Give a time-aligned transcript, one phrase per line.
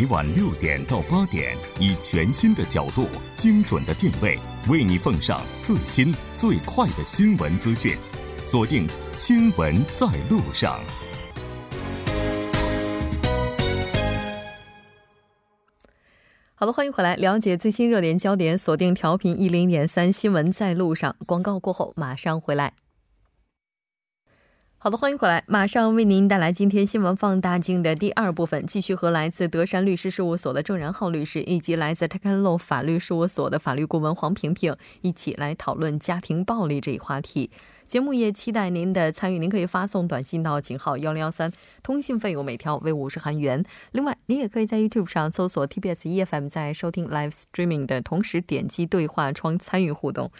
[0.00, 3.06] 每晚六点到八点，以全新的角度、
[3.36, 7.98] 精准的定位，为你奉上最新最快的新闻资讯。
[8.46, 10.80] 锁定《新闻在路上》。
[16.54, 18.56] 好的，欢迎回来，了解最新热点焦点。
[18.56, 21.14] 锁定调频一零点三，《新闻在路上》。
[21.26, 22.72] 广告过后马上回来。
[24.82, 37.50] 好的，欢迎回来，马上为您带来今天新闻放大镜的第二部分，继续和来自德山律师事务所的郑然浩律师，以及来自 t e k a n l o 法律事务所的法律顾问黄平平一起来讨论家庭暴力这一话题。
[37.86, 43.62] 节目也期待您的参与，您可以发送短信到井号幺零幺三，通信费用每条为五十韩元。
[43.92, 50.30] 另外，您也可以在 YouTube 上搜索 TBS EFM，在收听 Live Streaming 的同时点击对话窗参与互动。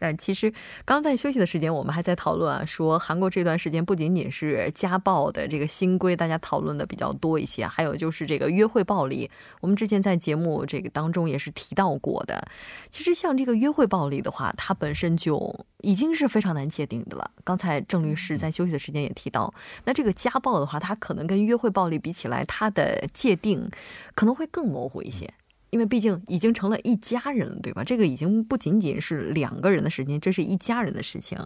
[0.00, 0.50] 但其实，
[0.86, 9.30] 刚在休息的时间，我们还在讨论啊，说韩国这段时间不仅仅是家暴的这个新规，大家讨论的比较多一些，还有就是这个约会暴力。
[9.60, 12.48] 我们之前在节目这个当中也是提到过的。
[12.88, 17.30] 其实像这个约会暴力的话，它本身就已经是非常难界定的了。
[17.44, 19.52] 刚才郑律师在休息的时间也提到，
[19.84, 23.70] 那这个家暴的话，它可能跟约会暴力比起来，它的界定
[24.14, 25.30] 可能会更模糊一些。
[25.70, 27.82] 因为毕竟已经成了一家人了，对吧？
[27.82, 31.38] 这个已经不仅仅是两个人的事情，这是一家人的事情。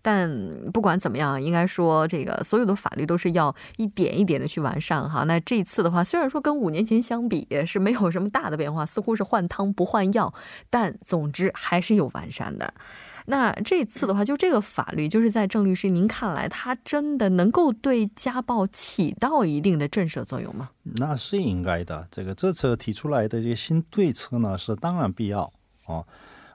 [0.00, 0.30] 但
[0.72, 5.24] 不管怎么样，应该说这个所有的法律都是要一点一点的去完善哈。
[5.24, 10.34] 那这次的话，虽然说跟五年前相比是没有什么大的变化，似乎是换汤不换药，
[10.68, 12.74] 但总之还是有完善的。
[13.26, 20.70] 那这次的话，就这个法律，就是在郑律师您看来，它真的能够对家暴起到一定的震慑作用吗？
[20.82, 22.06] 那是应该的。
[22.10, 25.52] 这个这次提出来的这个新对策呢，是当然必要
[25.86, 26.04] 哦。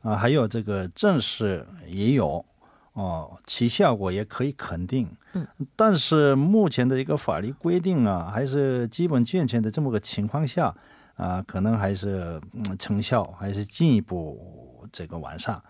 [0.01, 2.45] 啊，还有这个正式也有
[2.93, 5.09] 哦，其效果也可以肯定。
[5.33, 5.45] 嗯。
[5.75, 10.73] 但是目前的一个法律规定啊，还是基本健全的这么个情况下
[11.15, 15.61] 啊，可能还是嗯成效还是进一步这个完善。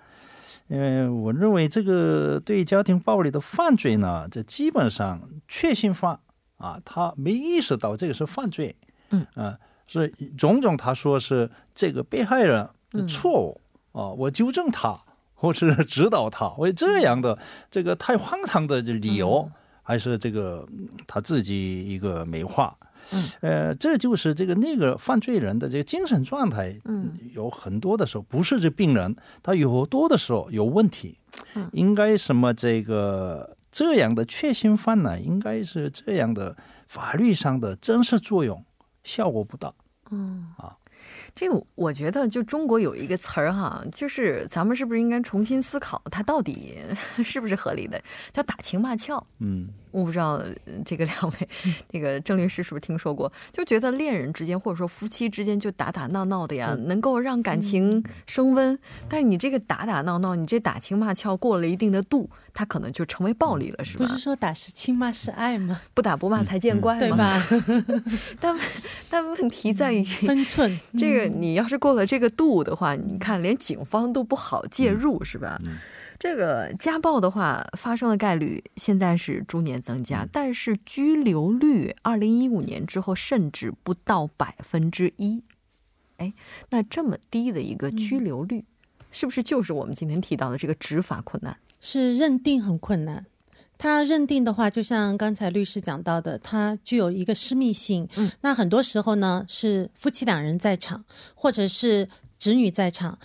[0.70, 6.20] 嗯，我认为这个对家庭暴力的犯罪呢，这基本上确信犯
[6.58, 8.76] 啊，他没意识到这个是犯罪，
[9.12, 9.58] 嗯啊，
[9.88, 12.70] 是种种他说是这个被害人
[13.08, 13.62] 错误
[13.94, 15.00] 啊，我纠正他
[15.36, 17.38] 或是指导他，为这样的
[17.72, 19.50] 这个太荒唐的理由，
[19.84, 20.68] 还是这个
[21.06, 22.76] 他自己一个美化。
[23.12, 31.18] 嗯，呃，这就是这个那个犯罪人的这个精神状态，嗯，有很多的时候不是这病人，他有多的时候有问题，
[31.56, 35.20] 嗯，应该什么这个这样的确信犯呢？
[35.20, 36.56] 应该是这样的
[36.88, 38.64] 法律上的真实作用
[39.04, 39.74] 效果不大，
[40.12, 40.76] 嗯啊。
[41.34, 46.80] 这个我觉得，就中国有一个词儿哈，就是咱们是不是应该重新思考，它到底
[47.24, 48.02] 是不是合理的？
[48.34, 49.24] 叫打情骂俏。
[49.38, 50.44] 嗯，我不知道
[50.86, 51.50] 这个两位，
[51.90, 53.32] 这个郑律师是不是听说过？
[53.52, 58.78] 就觉得恋人之间或者说夫妻之间就打打闹闹的呀，能够让感情升温。
[59.10, 62.30] 但是你这个打打闹闹，你这打情骂俏过了一定的度。
[62.54, 64.04] 他可能就成为暴力了，是吧？
[64.04, 65.80] 不是说打是亲骂是爱吗？
[65.94, 67.40] 不打不骂才见怪，对吧？
[68.42, 68.58] 但
[69.12, 70.80] 但问题在于分寸。
[70.98, 75.60] 这个你要是过了这个度的话，你看连警方都不好介入，是吧？
[76.20, 85.44] 这个家暴的话发生的概率现在是逐年增加，但是拘留率二零一五年之后甚至不到百分之一。
[86.18, 86.34] 哎，
[86.72, 88.66] 那这么低的一个拘留率，
[89.12, 91.56] 是不是就是我们今天提到的这个执法困难？
[91.80, 93.28] 是认定很困难，
[93.78, 98.10] 他认定的话，就像刚才律师讲到的，他具有一个私密性。
[98.16, 101.06] 嗯，那很多时候呢，是夫妻两人在场，
[101.36, 103.20] 或者是子女在场。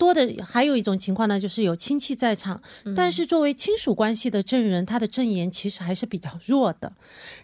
[0.00, 2.60] 多的还有一种情况呢，就是有亲戚在场，
[2.96, 6.90] 但是作为亲属关系的证人，他的证言其实还是比较弱的。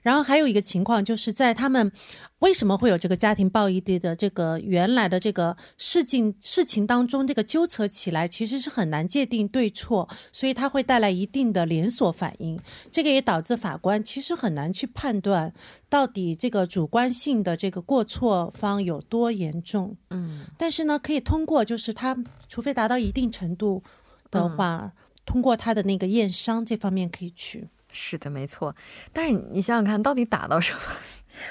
[0.01, 1.93] 然后还有一个情况，就是在他们
[2.41, 12.61] 为什么会有这个家庭暴力的这个原来的这个事情事情当中，这个纠扯起来其实是很难界定对错，所以它会带来一定的连锁反应。
[12.91, 15.53] 这个也导致法官其实很难去判断
[15.89, 19.97] 到底这个主观性的这个过错方有多严重。
[20.11, 22.17] 嗯，但是呢，可以通过就是他。
[22.49, 23.83] 除非达到一定程度
[24.31, 24.93] 的话，
[25.25, 27.69] 通过他的那个验伤这方面可以去。
[27.91, 28.77] 是的，没错。
[29.13, 30.81] 但是你想想看，到底打到什么？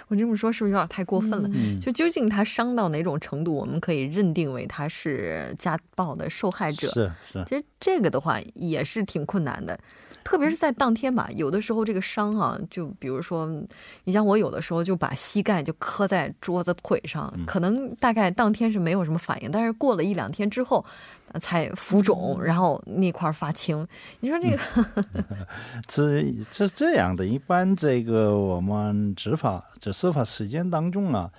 [0.08, 1.50] 我这么说是不是有点太过分了？
[1.82, 6.88] 就究竟他伤到哪种程度，我们可以认定为他是家暴的受害者？
[6.92, 7.44] 是是。
[7.48, 9.80] 其实这个的话也是挺困难的。
[10.26, 13.46] 特别是在当天吧，有的时候这个伤啊，就比如说，
[14.06, 20.84] 你像我有的时候就把膝盖就磕在桌子腿上，可能大概当天是没有什么反应，但是过了一两天之后，
[21.40, 23.88] 才浮肿，然后那块发青。
[24.22, 24.58] 你说 这个，
[25.88, 31.30] 这这这样的，一般这个我们执法这司法实践当中啊，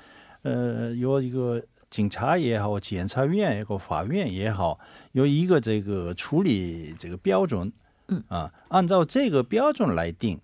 [0.42, 1.60] 呃，有一个
[1.90, 4.78] 警察也好，检察院也好，法院也好，
[5.10, 7.72] 有一个这个处理这个标准，
[8.08, 10.40] 嗯啊，按照这个标准来定。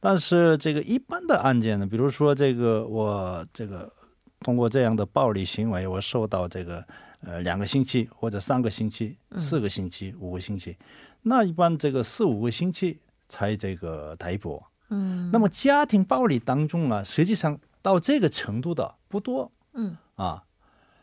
[0.00, 3.92] 但是这个一般的案件呢，比如说这个我这个
[4.40, 6.84] 通过这样的暴力行为，我受到这个
[7.20, 10.76] 呃两个星期或者三个星期、四个星期、五个星期，
[11.22, 14.60] 那一般这个四五个星期才这个逮捕。
[14.90, 20.42] 嗯那么家庭暴力当中啊，实际上到这个程度的不多嗯啊，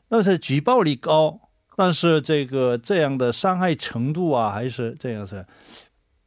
[0.10, 1.40] 但是举报率高，
[1.76, 5.46] 但是这个这样的伤害程度啊，还是这样是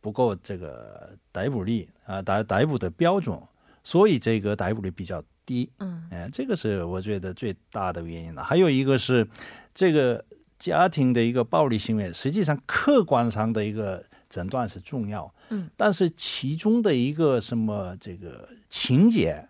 [0.03, 3.41] 不够这个逮捕率啊逮逮捕的标准，
[3.83, 5.71] 所以这个逮捕率比较低。
[5.79, 8.45] 嗯哎，这个是我觉得最大的原因了。
[8.45, 9.27] 还有一个是
[9.73, 10.23] 这个
[10.59, 19.49] 家庭的一个暴力行为，实际上客观上的一个诊断是重要，嗯，但是其中的一个什么这个情节，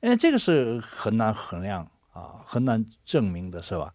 [0.00, 3.92] 哎，这个是很难衡量啊，很难证明的，是吧？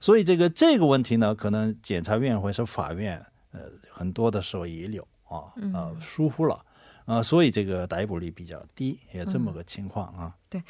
[0.00, 3.60] 所以这个这个问题呢，可能检察院或者是法院，呃，
[3.90, 6.64] 很多的时候也有啊，呃，疏忽了。
[7.04, 10.32] 啊、所以这个逮捕率比较低，也这么个情况啊。
[10.48, 10.62] 对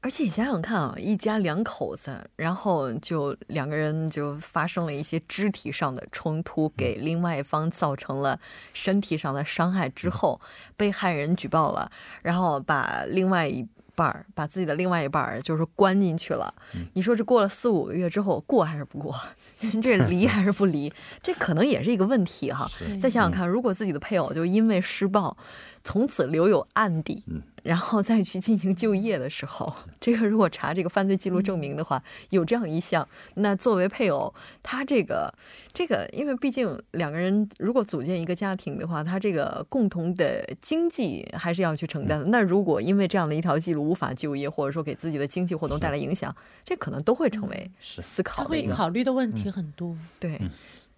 [0.00, 8.38] 而且你想想看啊，一家两口子，然后就两个人就发生了一些肢体上的冲突，给另外一方造成了
[8.72, 10.40] 身体上的伤害之后，
[10.76, 11.90] 被害人举报了，
[12.22, 16.52] 然后把另外一半儿，把自己的另外一半儿就是关进去了。
[16.94, 19.18] 你说这过了四五个月之后，过还是不过？
[19.82, 20.92] 这离还是不离？
[21.22, 22.70] 这可能也是一个问题哈。
[23.00, 25.36] 再想想看，如果自己的配偶就因为施暴，
[25.84, 27.42] 从此留有案底，嗯。
[27.62, 35.32] 然后再去进行就业的时候， 这个如果查这个犯罪记录证明的话，有这样一项，那作为配偶，他这个
[35.72, 42.26] 这个，因为毕竟两个人如果组建一个家庭的话，他这个共同的经济还是要去承担的。
[42.26, 46.36] 那如果因为这样的一条记录无法就业，或者说给自己的经济活动带来影响，
[46.66, 50.38] 这可能都会成为思考的一个考虑的问题很多，对。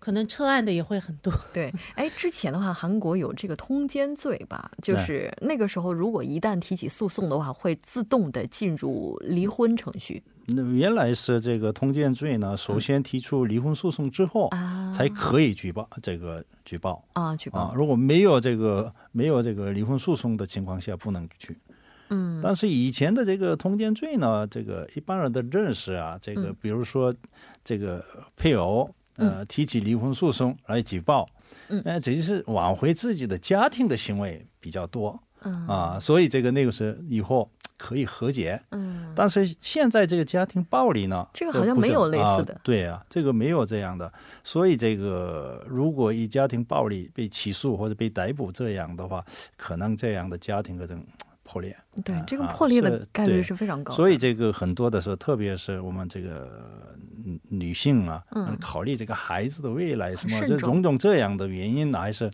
[0.07, 1.35] 可能撤案的也会很多。
[1.53, 4.71] 对，哎，之前的话，韩国有这个通奸罪吧？
[4.81, 17.73] 就是那个时候，如果一旦提起诉讼的话，会自动的进入离婚程序那原来是这个通奸罪呢，首先提出离婚诉讼之后，啊，才可以举报这个举报啊举报啊。
[17.75, 21.59] 如果没有这个没有这个离婚诉讼的情况下，不能去。
[22.11, 27.13] 嗯但是以前的这个通奸罪呢，这个一般人的认识啊，这个嗯比如说
[27.65, 28.05] 这个
[28.37, 31.29] 配偶呃提起离婚诉讼来举报，
[31.69, 38.61] 嗯呃，这就是挽回自己的家庭的行为比较多嗯啊，所以这个那个是以后可以和解。
[38.71, 42.61] 嗯但是现在这个家庭暴力呢，这个好像没有类似的啊。
[42.63, 44.13] 对啊，这个没有这样的。
[44.45, 49.25] 所以这个如果以家庭暴力被起诉或者被逮捕这样的话，
[49.57, 51.03] 可能这样的家庭可能
[51.45, 51.75] 破裂。
[52.05, 53.97] 对这个破裂的概率是非常高的。
[53.97, 56.95] 所以这个很多的时候，特别是我们这个
[57.27, 62.31] 女女性啊，嗯考虑这个孩子的未来什么，这种种这样的原因呢，还是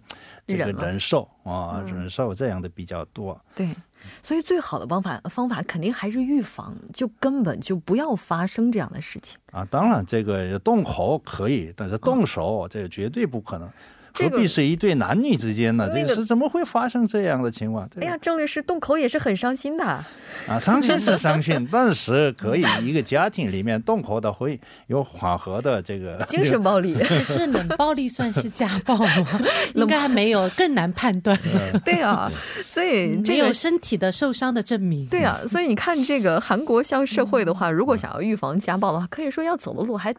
[0.46, 3.40] 这个忍了忍受啊，嗯忍受这样的比较多。
[3.54, 3.74] 对，
[4.22, 9.38] 所以最好的方法方法肯定还是预防，就根本就不要发生这样的事情。
[9.52, 13.70] 啊，当然这个动口可以，但是动手、这个绝对不可能。
[14.14, 15.86] 何必是一对男女之间呢？
[15.92, 17.88] 那个这个是怎么会发生这样的情况？
[18.00, 19.84] 哎呀，郑律师动口也是很伤心的。
[19.84, 29.40] 啊，伤心是伤心， 但是可以一个家庭里面动口的会有缓和的这个精神暴力， 可是冷暴力算是家暴吗？
[29.74, 31.38] 应该还没有，更难判断。
[31.84, 32.30] 对啊，
[32.72, 35.06] 所以这个没有身体的受伤的证明。
[35.06, 40.14] 对啊，所以你看这个韩国像社会的话，如果想要预防家暴的话，可以说要走的路还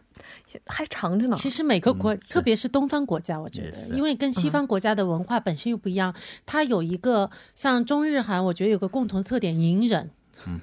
[0.66, 1.36] 还长着呢。
[1.36, 6.14] 其实每个国，嗯特别是东方国家，我觉得，是因为跟西方国家的文化本身又不一样，
[6.46, 10.10] 它有一个像中日韩，我觉得有个共同特点，隐忍。
[10.46, 10.60] 嗯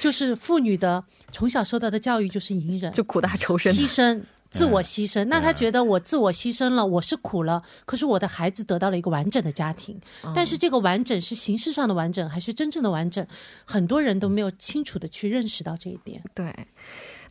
[0.00, 4.22] 就是妇女的从小受到的教育就是隐忍，就苦大仇深，牺牲。
[4.50, 9.96] 自我牺牲，那他觉得我自我牺牲了，我是苦了，可是我的孩子得到了一个完整的家庭，
[10.34, 13.24] 但是这个完整是形式上的完整，还是真正的完整？
[13.64, 16.20] 很多人都没有清楚的去认识到这一点。
[16.34, 16.52] 对。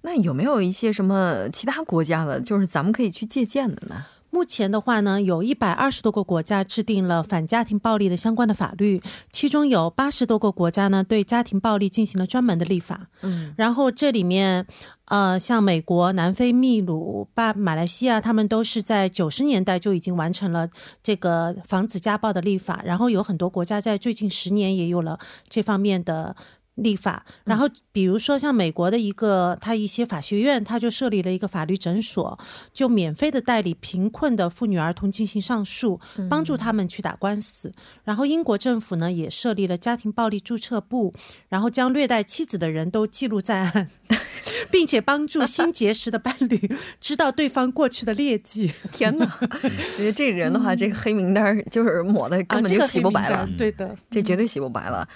[0.03, 4.05] 那有没有一些什么其他国家的，就是咱们可以去借鉴的呢？
[4.31, 13.07] 目前的话呢，有一百二十多个国家制定了反家庭暴力的相关的法律，其中有八十多个国家呢对家庭暴力进行了专门的立法。
[13.21, 14.65] 嗯，然后这里面，
[15.05, 20.69] 呃，像美国、南非、秘鲁、巴、马来西亚，他们都是在九十年代就已经完成了
[21.01, 22.81] 这个防止家暴的立法。
[22.85, 25.19] 然后有很多国家在最近十年也有了
[25.49, 26.35] 这方面的
[26.83, 32.37] 立法，然后比如说像美国的一个，他一些法学院，他就设立了一个法律诊所，
[32.73, 37.71] 就免费的代理贫困的妇女儿童进行上诉，帮助他们去打官司。
[38.03, 41.13] 然后英国政府呢也设立了家庭暴力注册部，
[41.49, 43.89] 然后将虐待妻子的人都记录在案，
[44.71, 48.71] 并且帮助新结识的伴侣知道对方过去的劣迹。
[48.91, 49.25] 天哪，
[49.97, 55.07] 觉得这人的话，这个黑名单就是抹的根本就洗不白了，对的，这绝对洗不白了。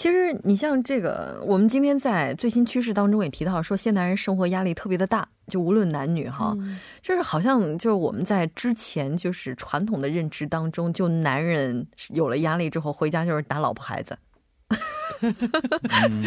[0.00, 6.56] 其实你像这个，我们今天在最新趋势当中也提到说，现代人生活压力特别的大，就无论男女哈，
[7.02, 14.16] 就是好像就是我们在之前就是传统的认知当中，就男人有了压力之后回家就是打老婆孩子。
[15.20, 16.24] 嗯，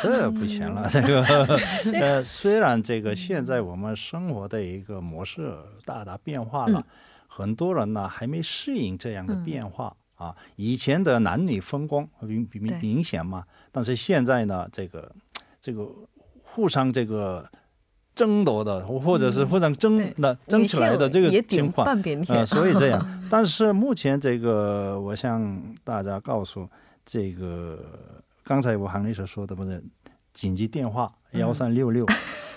[0.00, 1.20] 这不行了，这个
[2.00, 6.86] 呃，虽然这个现在我们生活的一个模式大大变化了，
[7.26, 9.96] 很多人呢还没适应这样的变化。
[10.18, 15.14] 啊，以前的男女分工明明明显嘛，但是现在呢，这个
[15.60, 15.88] 这个
[16.42, 17.48] 互相这个
[18.16, 23.06] 争夺的，或者是互相争的争起来的这个情况啊，所以这样。
[23.30, 26.68] 但是目前这个，我向大家告诉，
[27.06, 27.78] 这个
[28.42, 29.80] 刚才我韩律师说的不是
[30.34, 32.04] 紧急电话幺三六六，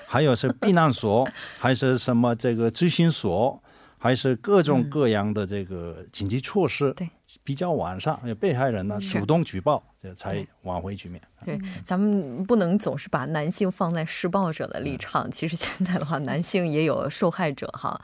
[0.07, 1.27] 还有是避难所，
[1.59, 3.60] 还是什么这个咨询所。
[4.03, 7.07] 还是各种各样的这个紧急措施，对，
[7.43, 11.21] 比较完善，被害人呢主动举报，这才挽回局面。
[11.43, 15.29] 对，咱们不能总是把男性放在施暴者的立场。
[15.31, 17.99] 其实现在的话，男性也有受害者哈，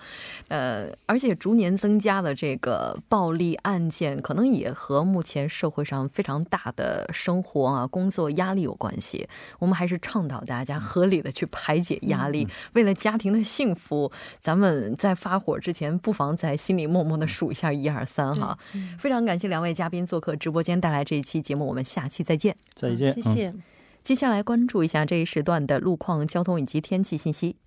[0.48, 9.27] 呃，而且逐年增加的这个暴力案件，可能也和目前社会上非常大的生活啊、工作压力有关系。
[9.60, 14.12] 我们还是倡导大家合理的去排解压力，为了家庭的幸福，
[14.42, 18.58] 咱们在发火之前，不妨在心里默默的数一下一二三哈。
[18.98, 22.56] 非常感谢两位嘉宾做客直播间带来这一期节目，我们下期再见。
[22.75, 23.13] 再见。
[23.13, 23.53] 谢谢。
[24.03, 27.58] 接下来关注一下这一时段的路况、交通以及天气信息。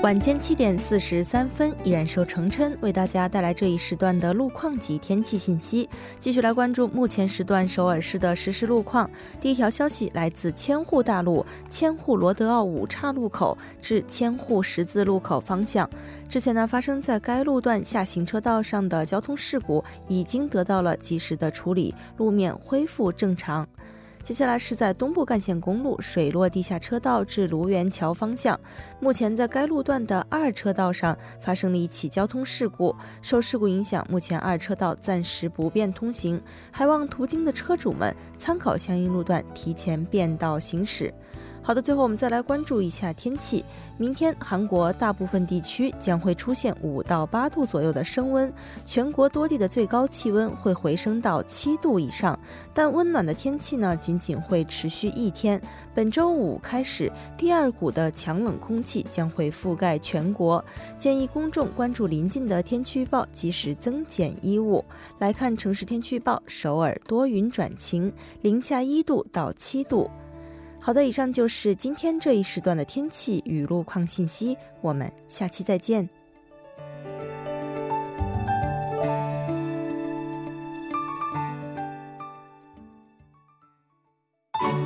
[0.00, 5.88] 晚间七点四十三分，依然受程琛为大家带来这一时段的路况及天气信息。
[6.20, 9.10] 继续来关注目前时段首尔市的实时路况。
[9.40, 15.90] 第一条消息来自千户大路千户罗德奥五岔路口至千户十字路口方向，
[16.28, 23.68] 之前呢发生在该路段下行车道上的交通事故已经得到了及时的处理，路面恢复正常。
[24.28, 28.60] 接下来是在东部干线公路水落地下车道至卢园桥方向，
[29.00, 36.38] 目前在该路段的二车道上发生了一起交通事故，受事故影响，目前二车道暂时不便通行，
[36.70, 41.10] 还望途经的车主们参考相应路段提前变道行驶。
[41.68, 43.62] 好的，最后我们再来关注一下天气。
[43.98, 48.50] 明天韩国大部分地区将会出现五到八度左右的升温，
[48.86, 52.40] 全国多地的最高气温会回升到七度以上。
[52.72, 55.60] 但温暖的天气呢，仅仅会持续一天。
[55.94, 60.64] 本周五开始，第二股的强冷空气将会覆盖全国，
[60.98, 64.82] 建议公众关注临近的天气预报，及时增减衣物。
[65.18, 68.10] 来看城市天气预报：首尔多云转晴，
[68.40, 70.10] 零下一度到七度。
[70.79, 76.09] 好的，以上就是今天这一时段的天气与路况信息，我们下期再见。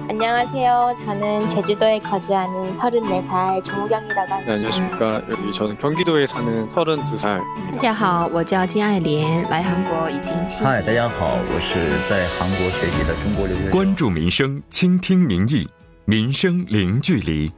[0.09, 0.95] 안녕하세요.
[0.99, 4.45] 저는 제주도에 거주하는 34살 조경이라고 합니다.
[4.45, 5.21] 네, 안녕하십니까.
[5.29, 7.41] 여기 저는 경기도에 사는 32살.
[7.73, 10.63] 大家好，我叫金爱莲，来韩国已经七。
[10.63, 13.71] 嗨，大家好，我是在韩国学习的中国留学生。
[13.71, 15.67] 关注民生，倾听民意，
[16.04, 17.48] 民生零距离。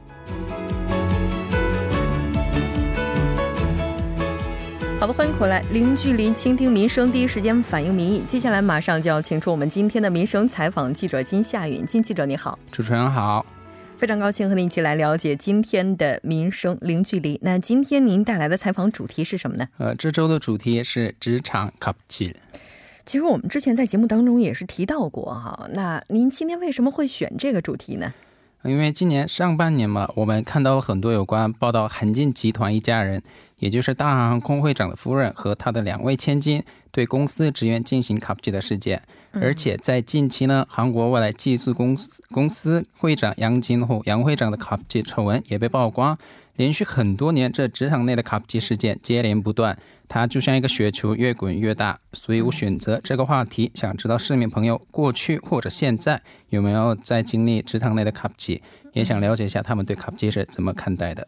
[4.99, 8.23] 好的，欢迎回来，零距离倾听民生，第一时间反映民意。
[8.27, 13.43] 接下来马上就要请出我们今天的民生采访记者金夏允，金记者你好，主持人好，
[13.97, 17.39] 非常高兴和您一起来了解今天的民生零距离。
[17.41, 19.67] 那今天您带来的采访主题是什么呢？
[19.79, 22.33] 呃，这周的主题是职场 c u
[23.07, 28.13] 其实我们之前在节目当中也是提到过哈，那您今天为什么会选这个主题呢？
[28.67, 33.21] 因为今年上半年嘛，我们看到了很多有关报道韩进集团一家人。
[33.57, 46.17] 也就是大韩航空会长的夫人和他的两位千金对公司职员进行卡布奇的事件，而且在近期呢，韩国未来技术公司公司会长杨金虎杨会长的卡布奇丑闻也被曝光。
[46.55, 51.99] 连续很多年，这职场内的卡布奇事件接连不断，它就像一个雪球，越滚越大。
[52.13, 58.61] 所以我选择这个话题，想知道市民朋友过去或者现在有没有在经历职场内的卡布奇，
[58.93, 61.27] 也想了解一下他们对卡布奇是怎么看待的。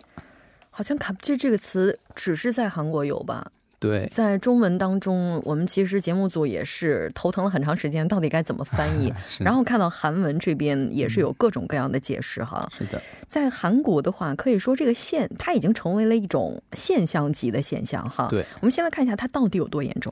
[0.69, 3.51] 好像卡布奇这个词只是在韩国有吧？
[3.79, 9.13] 对，在中文当中，我们其实节目组也是头疼了很长时间，到底该怎么翻译。
[9.39, 12.67] 然后看到韩文这边也是有各种各样的解释哈。
[12.75, 18.27] 是的，在韩国的话，可以说这个现它已经成为了一种现象级的现象哈。
[18.31, 20.12] 对，我们先来看一下它到底有多严重。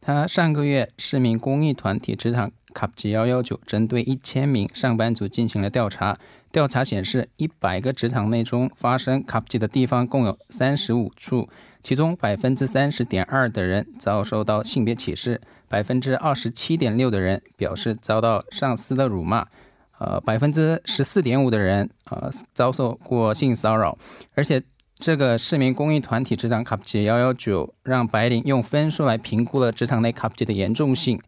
[0.00, 6.16] 他上个月，市民公益团体职场卡布奇幺幺九针对一千名上班族进行了调查。
[6.54, 11.48] 调查显示，一百个职场内中发生卡布奇的地方共有三十五处。
[11.82, 19.44] 其中百分之三十点二的人遭受到性别歧视，百分之二十七点六的人表示遭到上司的辱骂，
[19.98, 23.98] 呃，百分之十四点五的人呃遭受过性骚扰。
[24.36, 24.62] 而且，
[24.94, 31.20] 这个市民公益团体职场卡布奇幺幺九让白领用分数来评估了职场内卡布奇的严重性。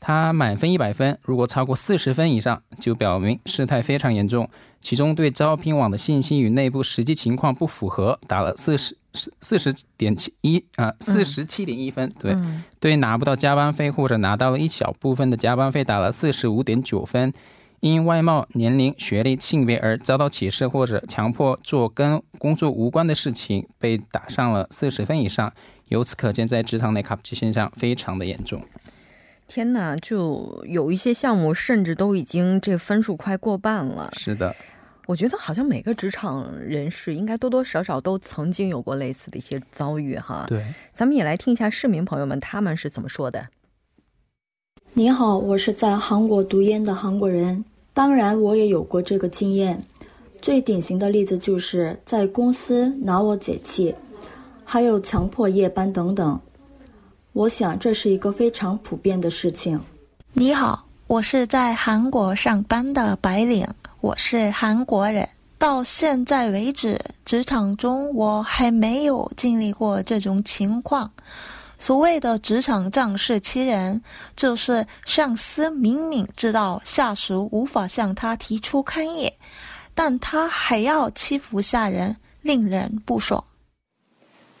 [0.00, 4.50] 他满分一百分，如果超过四十分以上，就表明事态非常严重。
[4.82, 12.12] 其中对招聘网的信息与内部实际情况不符合，打了四十四四十点七一啊，四十七点一分。
[12.18, 12.36] 对，
[12.80, 17.32] 对拿不到加班费或者拿到了一小部分的加班费，打了四十五点九分。
[17.80, 25.52] 因外貌、年龄、学历、性别而遭到歧视或者强迫做跟工作无关的事情，被打上了四十分以上。
[25.88, 28.62] 由此可见，在职场内卡布奇现象非常的严重。
[29.46, 34.10] 天哪，就有一些项目甚至都已经这分数快过半了。
[34.16, 34.54] 是的，
[35.06, 40.46] 我觉得好像每个职场人士应该多多少少都曾经有过类似的一些遭遇哈。
[40.48, 43.48] 对，咱们也来听一下市民朋友们他们是怎么说的。
[44.94, 49.82] 你好，我是在韩国读研的韩国人，当然我也有过这个经验。
[50.40, 53.94] 最典型的例子就是在公司拿我解气，
[54.64, 56.40] 还有强迫夜班等等。
[57.32, 59.80] 我想这是一个非常普遍的事情。
[60.34, 63.66] 你好，我是在韩国上班的白领，
[64.00, 65.26] 我是韩国人。
[65.56, 71.10] 到现在为止，职场中我还没有经历过这种情况。
[71.78, 73.98] 所谓的职场仗势欺人，
[74.36, 79.32] 就是上司明明知道下属无法向他提出抗议，
[79.94, 83.42] 但他还要欺负下人，令人不爽。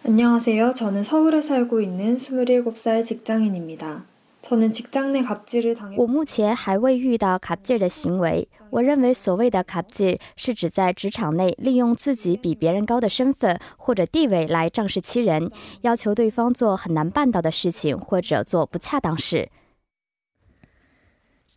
[0.03, 0.73] 안녕하세요.
[0.73, 4.05] 저는 서울에 살고 있는 27살 직장인입니다.
[4.41, 19.49] 저는 직장 내 갑질을 당해 我目前还未遇到卡 a 的行为，我认为所谓的卡 a 是指在职场内利用自己比别人高的身份或者地位来仗势欺人，要求对方做很难办到的事情，或者做不恰当事。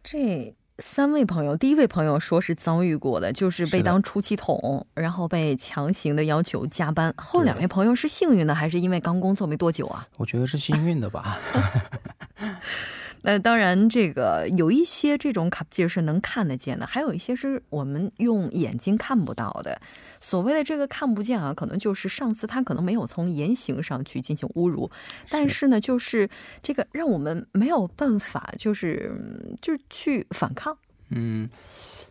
[0.02, 7.13] 这 三位朋友第一位朋友说是遭遇过的，就是被当出气筒，然后被强行的要求加班。
[7.15, 10.05] 后两位朋友是幸运的，还是因为刚工作没多久啊？
[10.17, 11.39] 我觉得是幸运的吧。
[13.25, 19.81] 那当然，这个有一些这种卡介是能看得见的，还有一些是我们用眼睛看不到的。
[20.21, 24.89] 所谓的这个看不见啊，可能就是上司他可能没有从言行上去进行侮辱，
[25.29, 26.29] 但是呢，就是
[26.61, 29.11] 这个让我们没有办法，就是
[29.59, 30.77] 就是去反抗。
[31.09, 31.49] 嗯。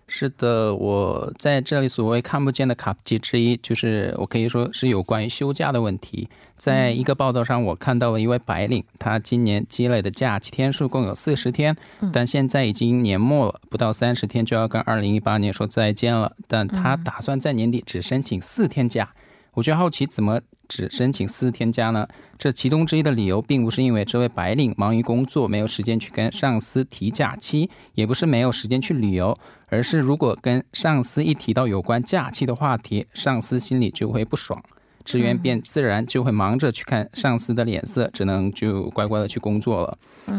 [0.06, 6.28] 是的，我在这里所谓看不见的卡布奇之一，就是我可以说是有关于休假的问题。
[6.56, 11.76] 在一个报道上，我看到了一位白领，他今年积累的假期天数共有四十天，
[12.12, 16.32] 但现在已经年末了，不到三十天就要跟二零一八年说再见了。
[16.46, 19.08] 但他打算在年底只申请四天假。
[19.54, 22.06] 我就好奇，怎么只申请四天假呢？
[22.36, 29.38] 这其中之一的理由，并不是因为这位白领忙于工作，没有时间去跟上司提假期，也不是没有时间去旅游，
[29.68, 34.60] 而是如果跟上司一提到有关假期的话题，上司心里就会不爽，
[35.04, 39.98] 职员便自然就会忙着去看上司的脸色，只能就乖乖的去工作了。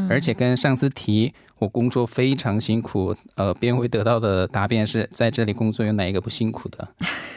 [0.09, 1.33] 而且跟上司提。
[1.57, 6.85] 我工作非常辛苦，呃，便会得到的答辩是在这里工作有哪一个不辛苦的？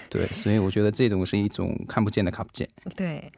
[0.09, 2.68] 对，所以我觉得这种是一种看不见的看不见。
[2.97, 3.31] 对，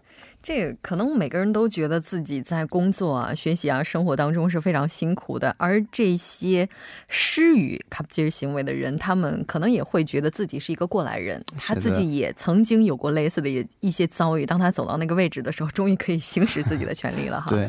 [0.42, 6.68] 这可能每个人都觉得自己在工作啊、学习啊、生活当中是非常辛苦的，而这些
[7.09, 13.48] 施予卡不见行为的人，他们可能也会觉得自己是一个过来人，他自己也曾经有过类似的
[13.80, 14.46] 一些遭遇。
[14.46, 17.50] 当他走到那个位置的时候，终于可以行使自己的权利了哈。
[17.50, 17.68] 对。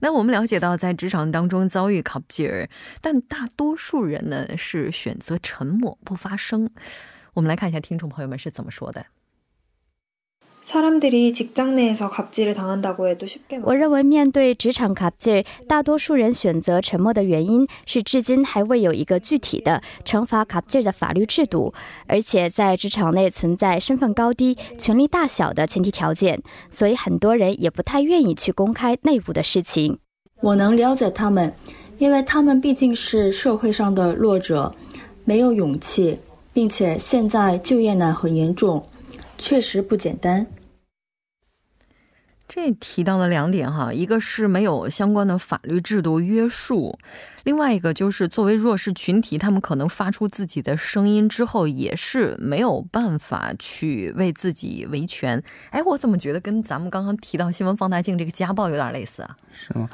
[0.00, 2.68] 那我们了解到，在职场当中遭遇卡布尔，
[3.00, 6.68] 但大多数人呢是选择沉默不发声。
[7.36, 9.04] 我们来看一下听众朋友们是怎么说的。
[13.62, 21.72] 我认为面对职场卡介大多数人选择沉默的原因是至今还未有一个具体的惩罚卡介的法律制度
[22.06, 29.98] 而且在职场内存在身份高低权力大小的前提条件所以很多人也不太愿意去公开内部的事情。
[30.40, 31.54] 我能了解他们
[31.98, 34.74] 因为他们毕竟是社会上的弱者
[35.24, 36.18] 没有勇气
[36.56, 38.82] 并且现在就业难很严重。
[39.36, 40.46] 确实不简单。
[42.48, 46.96] 这提到了两点哈，一个是没有相关的法律制度约束，
[47.42, 55.42] 另外一个就是作为弱势群体，他们可能发出自己的声音之后，也是没有办法去为自己维权。
[55.70, 59.36] 哎，我怎么觉得跟咱们刚刚提到新闻放大镜这个家暴有点类似啊？
[59.52, 59.90] 是吗？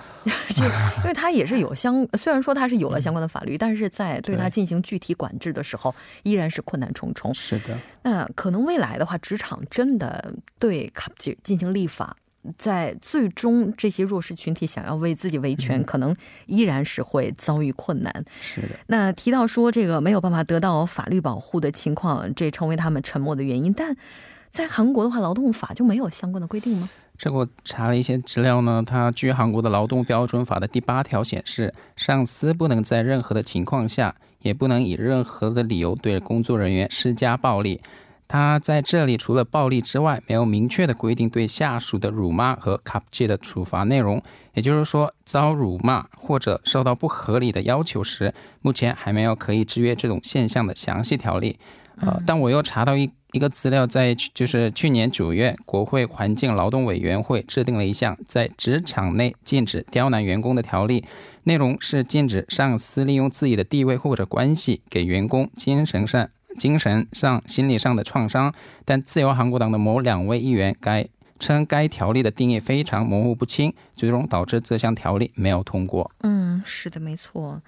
[0.50, 0.62] 这
[1.00, 7.34] 因为他也是有相，虽然说他是有了相关的法律，但是在对他进行具体管制的时候，依然是困难重重。
[7.34, 7.78] 是的。
[8.02, 12.14] 那可能未来的话，职场真的对卡进进行立法。
[12.58, 16.14] 在最终，这些弱势群体想要为自己维权，可能
[16.46, 18.24] 依然是会遭遇困难。
[18.40, 18.68] 是的。
[18.88, 23.72] 那提到说这个没有办法得到法律保护的情况，这成为他们沉默的原因。
[23.72, 23.96] 但
[24.50, 26.90] 在韩国的话，劳动法就没有相关的规定吗？
[27.16, 37.80] 这个我查了一些资料呢，它据韩国的劳动标准法的第八条显示，上司不能在任何的情况下，也不能以任何的理由对工作人员施加暴力。
[38.32, 44.22] 他在这里除了暴力之外，没有明确的规定对下属的辱骂和卡布치的处罚内容。
[44.54, 51.58] 也就是说，遭辱骂或者受到不合理的要求时，目前还没有可以制约这种现象的详细条例。
[52.00, 61.04] 呃，但我又查到一一个资料，在就是去年九月，国会环境劳动委员会制定了一项在职场内禁止刁难员工的条例，
[61.42, 66.30] 内容是禁止上司利用自己的地位或者关系给员工精神上。
[66.58, 68.52] 精神上、心理上的创伤，
[68.84, 71.06] 但自由韩国党的某两位议员该
[71.38, 76.10] 称该条例的定义非常模糊不清，最终导致这项条例没有通过。
[76.20, 77.60] 嗯，是的，没错。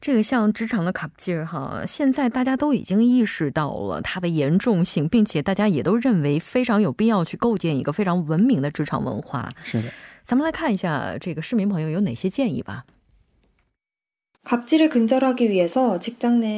[0.00, 9.48] 这个像职场的卡布劲儿哈，现在大家都已经意识到了它的严重性，并且大家也都认为非常有必要去构建一个非常文明的职场文化。
[9.62, 9.92] 是的，
[10.24, 12.84] 咱们来看一下这个市民朋友有哪些建议吧。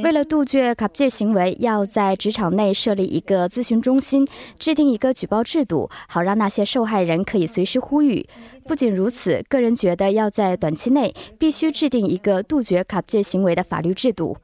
[0.03, 4.27] 为了杜绝갑질行为，要在职场内设立一个咨询中心，
[4.59, 8.23] 制定一个举报制度，好让那些受害人可以随时呼吁。
[8.67, 14.37] 不仅如此，个人觉得要在短期内必须制定一个杜绝갑질行为的法律制度。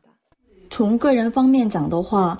[0.71, 2.35] 从个人方面讲的话，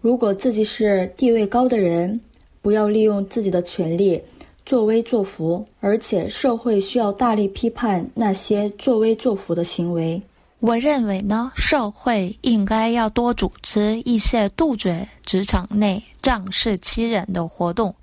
[0.00, 2.20] 如果自己是地位高的人，
[2.60, 4.20] 不要利用自己的权利
[4.66, 10.20] 作威作福，而且社会需要大力批判那些作威作福的行为。
[10.63, 17.93] 我认为呢，社会应该要多组织一些杜绝职场内仗势欺人的活动，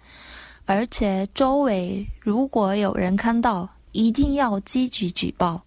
[0.66, 5.64] 而且周围如果有人看到，一定要积极举报。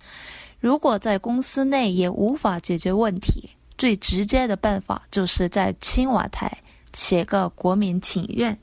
[0.59, 6.55] 如果在公司内也无法解决问题，最直接的办法就是在青瓦台
[6.93, 8.55] 写个国民请愿。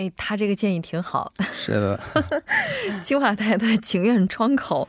[0.00, 1.30] 哎，他这个建议挺好。
[1.52, 2.00] 是的，
[3.02, 4.88] 清华台的请愿窗口，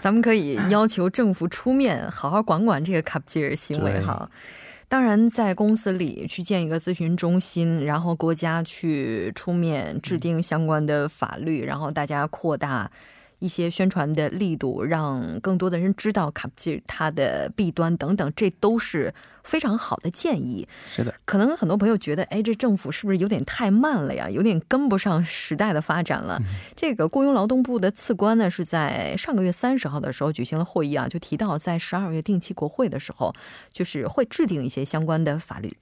[0.00, 4.30] 咱们可以要求政府出面，好好管管这个卡布奇尔行为哈。
[4.88, 12.88] 当然，在公司里去建一个咨询中心，然后国家去出面制定相关的法律，然后大家扩大。
[13.42, 20.68] 一些宣传的力度，让更多的人知道卡布奇它的弊端等等，这都是非常好的建议。
[20.94, 24.30] 是的，可能很多朋友觉得，哎，这政府是不是有点太慢了呀？
[24.30, 26.40] 有点跟不上时代的发展了。
[26.76, 33.34] 这个雇佣劳动部的次官呢，是在上个月三十号的时候举行了会议啊，就提到在十二月定期国会的时候，
[33.72, 35.76] 就是会制定一些相关的法律。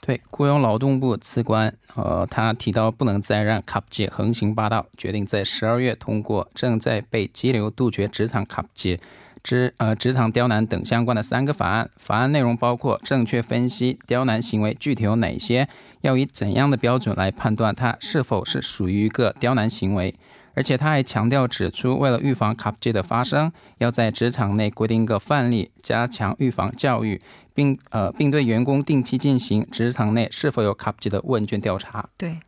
[0.00, 9.00] 对，雇佣劳动部次官，呃，他提到不能再让卡布杰横行霸道，决定在十二月通过正在被激流杜绝职场卡布杰
[9.42, 11.88] 之呃职场刁难等相关的三个法案。
[11.96, 15.68] 法案内容包括正确分析刁难行为具体有哪些，
[16.02, 20.14] 要以怎样的标准来判断它是否是属于一个刁难行为。
[20.54, 27.20] 而且他还强调指出，为了预防卡布치的发生，要在职场内规定一个范例，加强预防教育。
[27.56, 32.08] 并呃，并对员工定期进行职场内是否有卡布치的问卷调查。
[32.16, 32.40] 对，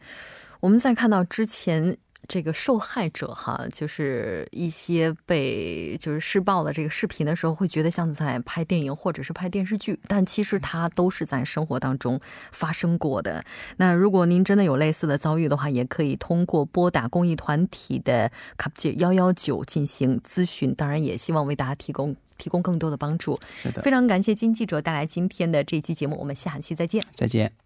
[0.59, 1.97] 我们在看到之前
[2.29, 12.21] 这个受害者哈，就是一些被就是施暴的这个视频的时候，会觉得像在拍电影或者是拍电视剧，但其实它都是在生活当中
[12.53, 13.45] 发生过的。
[13.77, 20.75] 那如果您真的有类似的遭遇的话，也可以通过拨打公益团体的卡布치幺幺九进行咨询。
[20.75, 22.17] 当然，也希望为大家提供。
[22.39, 27.66] 提供更多的帮助，是的，非常感谢金记者带来今天的这期节目，我们下期再见，再见。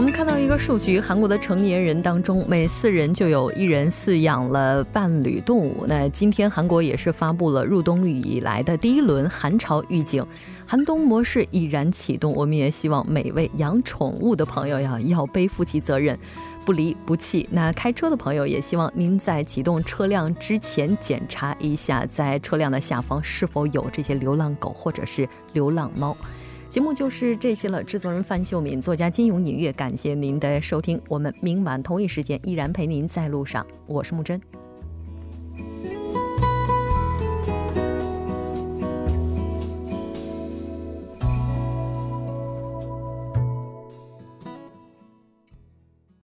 [0.00, 5.84] 我们看到一个数据，韩国的成年人当中，每四人就有一人饲养了伴侣动物。
[5.86, 10.26] 那今天韩国也是发布了入冬以来的第一轮寒潮预警，
[10.64, 12.32] 寒冬模式已然启动。
[12.34, 16.18] 我们也希望每位养宠物的朋友呀，要背负起责任，
[16.64, 17.46] 不离不弃。
[17.52, 26.16] 那开车的朋友也希望您在启动车辆之前检查一下，在车辆的下方是否有这些流浪狗或者是流浪猫。
[26.70, 27.82] 节目就是这些了。
[27.82, 31.00] 制作人范秀敏，作家金勇、尹月，感谢您的收听。
[31.08, 33.66] 我们明晚同一时间依然陪您在路上。
[33.88, 34.40] 我是木真。